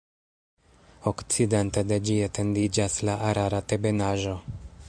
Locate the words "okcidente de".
1.11-2.01